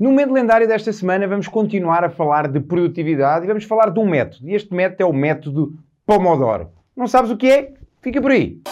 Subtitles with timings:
[0.00, 4.00] No momento lendário desta semana vamos continuar a falar de produtividade e vamos falar de
[4.00, 4.48] um método.
[4.48, 5.74] E este método é o método
[6.06, 6.70] Pomodoro.
[6.96, 7.74] Não sabes o que é?
[8.00, 8.62] Fica por aí.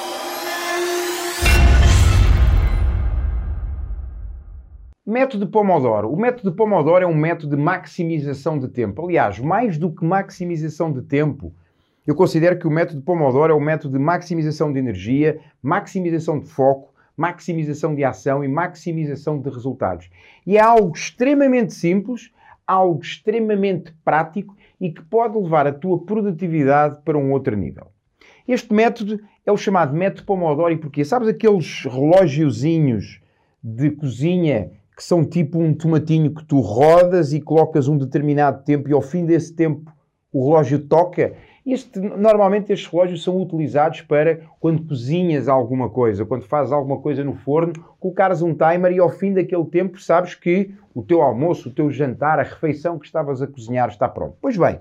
[5.07, 6.11] Método Pomodoro.
[6.11, 9.05] O método Pomodoro é um método de maximização de tempo.
[9.05, 11.53] Aliás, mais do que maximização de tempo,
[12.07, 16.47] eu considero que o método Pomodoro é um método de maximização de energia, maximização de
[16.47, 20.09] foco, maximização de ação e maximização de resultados.
[20.47, 22.31] E é algo extremamente simples,
[22.67, 27.89] algo extremamente prático e que pode levar a tua produtividade para um outro nível.
[28.47, 31.05] Este método é o chamado método Pomodoro e porquê?
[31.05, 33.21] Sabes aqueles relógiozinhos
[33.63, 38.89] de cozinha que são tipo um tomatinho que tu rodas e colocas um determinado tempo
[38.89, 39.93] e ao fim desse tempo
[40.33, 41.35] o relógio toca.
[41.71, 47.23] Este, normalmente estes relógios são utilizados para quando cozinhas alguma coisa, quando fazes alguma coisa
[47.23, 51.69] no forno, colocares um timer e ao fim daquele tempo sabes que o teu almoço,
[51.69, 54.35] o teu jantar, a refeição que estavas a cozinhar está pronto.
[54.41, 54.79] Pois bem,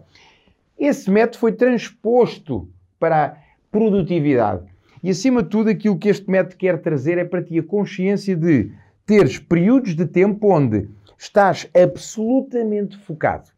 [0.79, 3.37] esse método foi transposto para a
[3.69, 4.63] produtividade.
[5.03, 8.33] E acima de tudo, aquilo que este método quer trazer é para ti a consciência
[8.33, 8.71] de
[9.05, 13.56] teres períodos de tempo onde estás absolutamente focado.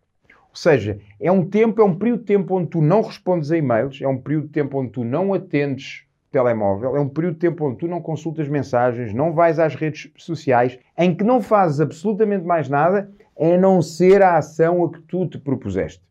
[0.49, 3.57] Ou seja, é um tempo, é um período de tempo onde tu não respondes a
[3.57, 7.39] e-mails, é um período de tempo onde tu não atendes telemóvel, é um período de
[7.39, 11.79] tempo onde tu não consultas mensagens, não vais às redes sociais, em que não fazes
[11.79, 16.03] absolutamente mais nada a não ser a ação a que tu te propuseste.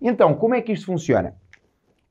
[0.00, 1.34] Então, como é que isto funciona?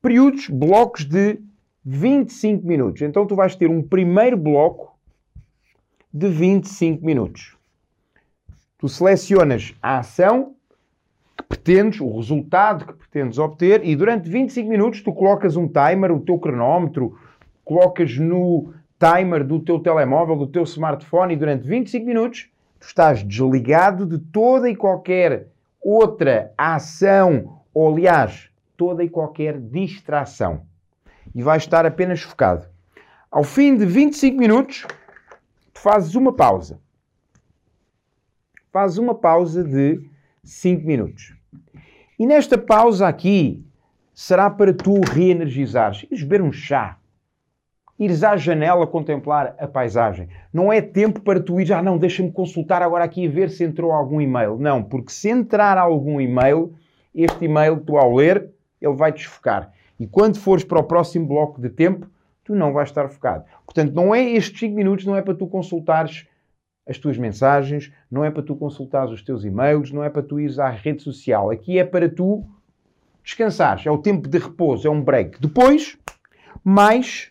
[0.00, 1.38] Períodos, blocos de
[1.84, 3.02] 25 minutos.
[3.02, 4.98] Então, tu vais ter um primeiro bloco
[6.12, 7.56] de 25 minutos.
[8.78, 10.53] Tu selecionas a ação
[11.36, 16.12] que pretendes, o resultado que pretendes obter e durante 25 minutos tu colocas um timer,
[16.12, 17.18] o teu cronómetro,
[17.64, 23.22] colocas no timer do teu telemóvel, do teu smartphone e durante 25 minutos tu estás
[23.22, 25.48] desligado de toda e qualquer
[25.82, 30.62] outra ação ou, aliás, toda e qualquer distração.
[31.34, 32.68] E vais estar apenas focado.
[33.30, 34.86] Ao fim de 25 minutos,
[35.74, 36.78] fazes uma pausa.
[38.72, 40.08] Fazes uma pausa de
[40.44, 41.34] 5 minutos.
[42.18, 43.64] E nesta pausa aqui
[44.14, 46.04] será para tu reenergizares.
[46.10, 46.98] Ires beber um chá.
[47.98, 50.28] Ires à janela contemplar a paisagem.
[50.52, 53.64] Não é tempo para tu ires, ah não, deixa-me consultar agora aqui e ver se
[53.64, 54.56] entrou algum e-mail.
[54.58, 56.74] Não, porque se entrar algum e-mail,
[57.14, 58.50] este e-mail, tu ao ler,
[58.80, 59.72] ele vai desfocar.
[59.98, 62.08] E quando fores para o próximo bloco de tempo,
[62.44, 63.44] tu não vais estar focado.
[63.64, 66.26] Portanto, não é estes 5 minutos, não é para tu consultares
[66.86, 70.38] as tuas mensagens, não é para tu consultares os teus e-mails, não é para tu
[70.38, 71.50] ires à rede social.
[71.50, 72.44] Aqui é para tu
[73.22, 73.86] descansares.
[73.86, 75.40] É o tempo de repouso, é um break.
[75.40, 75.96] Depois,
[76.62, 77.30] mais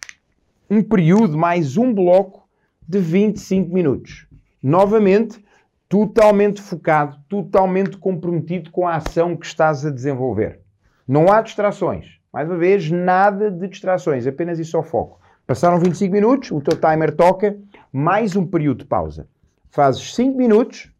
[0.69, 2.47] um período, mais um bloco
[2.87, 4.27] de 25 minutos.
[4.61, 5.43] Novamente,
[5.87, 10.61] totalmente focado, totalmente comprometido com a ação que estás a desenvolver.
[11.07, 12.17] Não há distrações.
[12.31, 15.19] Mais uma vez, nada de distrações, apenas e só foco.
[15.45, 17.55] Passaram 25 minutos, o teu timer toca,
[17.91, 19.27] mais um período de pausa.
[19.73, 20.91] Fazes 5 minutos,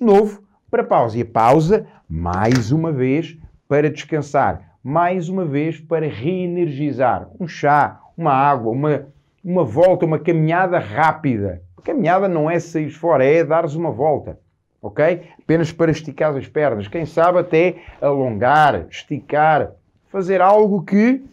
[0.00, 1.16] novo, para pausa.
[1.16, 3.38] E a pausa, mais uma vez,
[3.68, 4.76] para descansar.
[4.82, 7.30] Mais uma vez, para reenergizar.
[7.38, 9.06] Um chá, uma água, uma,
[9.44, 11.62] uma volta, uma caminhada rápida.
[11.78, 14.40] A caminhada não é sair fora, é dares uma volta.
[14.82, 15.22] Ok?
[15.38, 16.88] Apenas para esticar as pernas.
[16.88, 19.70] Quem sabe até alongar, esticar,
[20.08, 21.24] fazer algo que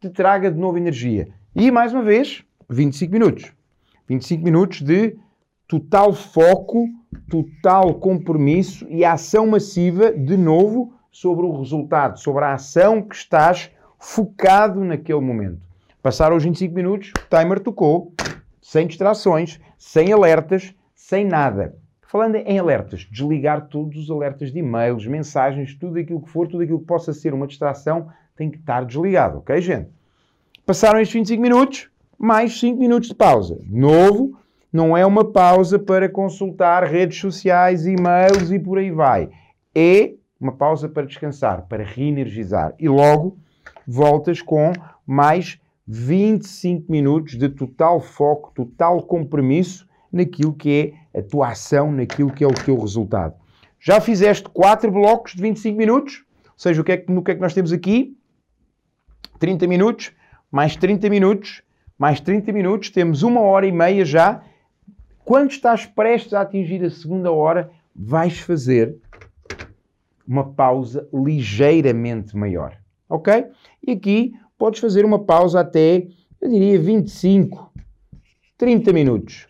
[0.00, 1.28] te traga de novo energia.
[1.54, 3.52] E, mais uma vez, 25 minutos.
[4.08, 5.16] 25 minutos de
[5.70, 6.88] total foco,
[7.28, 13.70] total compromisso e ação massiva, de novo, sobre o resultado, sobre a ação que estás
[13.96, 15.60] focado naquele momento.
[16.02, 18.12] Passaram os 25 minutos, o timer tocou,
[18.60, 21.76] sem distrações, sem alertas, sem nada.
[22.02, 26.64] Falando em alertas, desligar todos os alertas de e-mails, mensagens, tudo aquilo que for, tudo
[26.64, 29.88] aquilo que possa ser uma distração, tem que estar desligado, ok, gente?
[30.66, 31.88] Passaram estes 25 minutos,
[32.18, 33.56] mais 5 minutos de pausa.
[33.68, 34.39] Novo,
[34.72, 39.28] não é uma pausa para consultar redes sociais, e-mails e por aí vai.
[39.74, 42.74] É uma pausa para descansar, para reenergizar.
[42.78, 43.38] E logo
[43.86, 44.72] voltas com
[45.06, 52.32] mais 25 minutos de total foco, total compromisso naquilo que é a tua ação, naquilo
[52.32, 53.34] que é o teu resultado.
[53.78, 57.32] Já fizeste 4 blocos de 25 minutos, ou seja, o que é que, no que
[57.32, 58.16] é que nós temos aqui?
[59.38, 60.12] 30 minutos,
[60.50, 61.62] mais 30 minutos,
[61.98, 64.42] mais 30 minutos, temos uma hora e meia já.
[65.30, 68.96] Quando estás prestes a atingir a segunda hora, vais fazer
[70.26, 72.76] uma pausa ligeiramente maior.
[73.08, 73.46] Ok?
[73.86, 76.08] E aqui podes fazer uma pausa até,
[76.40, 77.72] eu diria, 25,
[78.58, 79.46] 30 minutos.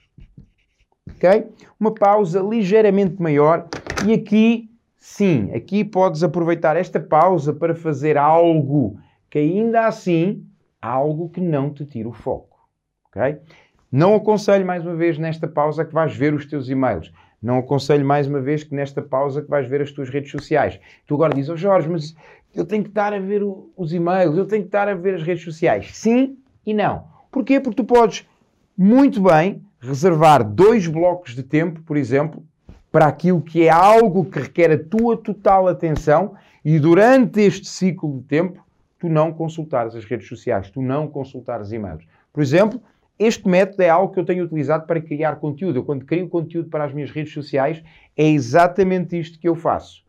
[1.17, 1.49] ok?
[1.81, 3.67] Uma pausa ligeiramente maior
[4.07, 9.01] e aqui, sim, aqui podes aproveitar esta pausa para fazer algo
[9.31, 10.47] que ainda assim,
[10.79, 12.69] algo que não te tire o foco,
[13.07, 13.41] ok?
[13.91, 17.13] Não aconselho mais uma vez nesta pausa que vais ver os teus e-mails.
[17.43, 20.79] Não aconselho mais uma vez que nesta pausa que vais ver as tuas redes sociais.
[21.07, 22.15] Tu agora dizes, oh Jorge, mas
[22.55, 25.15] eu tenho que estar a ver o, os e-mails, eu tenho que estar a ver
[25.15, 25.97] as redes sociais.
[25.97, 27.05] Sim e não.
[27.31, 27.59] Porquê?
[27.59, 28.29] Porque tu podes
[28.77, 32.45] muito bem reservar dois blocos de tempo, por exemplo,
[32.93, 36.35] para aquilo que é algo que requer a tua total atenção
[36.65, 38.65] e durante este ciclo de tempo
[38.99, 42.05] tu não consultares as redes sociais, tu não consultares e-mails.
[42.33, 42.83] Por exemplo,
[43.21, 45.79] este método é algo que eu tenho utilizado para criar conteúdo.
[45.79, 47.83] Eu, quando crio conteúdo para as minhas redes sociais,
[48.17, 50.03] é exatamente isto que eu faço.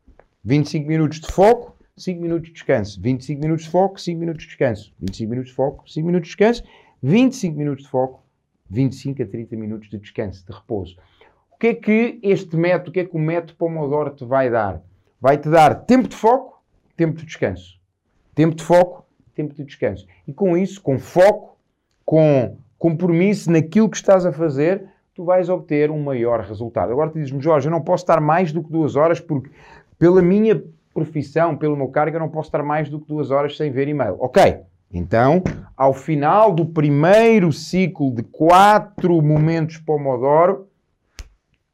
[0.46, 3.02] 25 minutos de foco, 5 minutos de descanso.
[3.02, 4.94] 25 minutos de foco, 5 minutos de descanso.
[4.98, 6.64] 25 minutos de foco, 5 minutos de descanso.
[7.04, 8.24] 25 minutos de foco,
[8.70, 10.98] 25 a 30 minutos de descanso, de repouso.
[11.52, 14.50] O que é que este método, o que é que o método Pomodoro te vai
[14.50, 14.82] dar?
[15.20, 16.64] Vai-te dar tempo de foco,
[16.96, 17.78] tempo de descanso.
[18.34, 19.06] Tempo de foco,
[19.36, 20.08] tempo de descanso.
[20.26, 21.58] E com isso, com foco,
[22.06, 24.84] com compromisso naquilo que estás a fazer,
[25.14, 26.92] tu vais obter um maior resultado.
[26.92, 29.52] Agora tu dizes-me, Jorge, eu não posso estar mais do que duas horas porque,
[30.00, 30.60] pela minha
[30.92, 33.88] profissão, pelo meu cargo, eu não posso estar mais do que duas horas sem ver
[33.88, 34.16] e-mail.
[34.20, 34.62] Ok,
[34.92, 35.44] então,
[35.78, 40.68] ao final do primeiro ciclo de quatro momentos Pomodoro,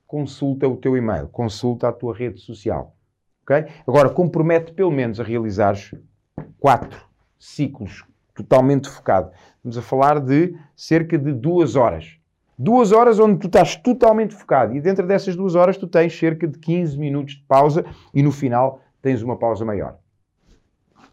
[0.06, 2.94] consulta o teu e-mail, consulta a tua rede social.
[3.44, 3.66] Ok?
[3.88, 5.96] Agora, compromete pelo menos a realizares
[6.60, 7.02] quatro
[7.40, 8.04] ciclos
[8.38, 9.32] totalmente focado.
[9.58, 12.18] Estamos a falar de cerca de duas horas.
[12.58, 16.48] Duas horas onde tu estás totalmente focado e dentro dessas duas horas tu tens cerca
[16.48, 19.98] de 15 minutos de pausa e no final tens uma pausa maior.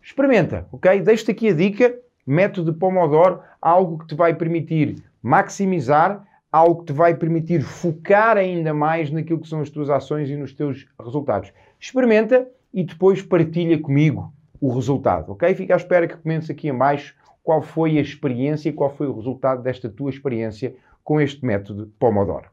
[0.02, 1.00] Experimenta, ok?
[1.00, 1.94] Deixo-te aqui a dica,
[2.26, 6.22] método de Pomodoro, algo que te vai permitir maximizar,
[6.52, 10.36] algo que te vai permitir focar ainda mais naquilo que são as tuas ações e
[10.36, 11.52] nos teus resultados.
[11.80, 14.32] Experimenta e depois partilha comigo
[14.64, 15.54] o resultado, ok?
[15.54, 19.14] Fica à espera que comentes aqui abaixo qual foi a experiência e qual foi o
[19.14, 22.48] resultado desta tua experiência com este método Pomodoro.